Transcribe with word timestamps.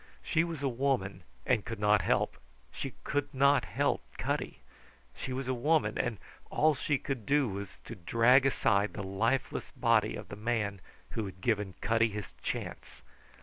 She 0.23 0.43
was 0.43 0.63
a 0.63 0.67
woman 0.67 1.21
and 1.45 1.63
could 1.63 1.79
not 1.79 2.01
help; 2.01 2.35
she 2.71 2.95
could 3.03 3.31
not 3.35 3.65
help 3.65 4.01
Cutty! 4.17 4.61
She 5.15 5.31
was 5.31 5.47
a 5.47 5.53
woman, 5.53 5.95
and 5.95 6.17
all 6.49 6.73
she 6.73 6.97
could 6.97 7.23
do 7.23 7.47
was 7.47 7.77
to 7.83 7.93
drag 7.93 8.43
aside 8.47 8.93
the 8.93 9.03
lifeless 9.03 9.69
body 9.69 10.15
of 10.15 10.29
the 10.29 10.35
man 10.35 10.81
who 11.11 11.27
had 11.27 11.39
given 11.39 11.75
Cutty 11.81 12.09
his 12.09 12.33
chance! 12.41 13.03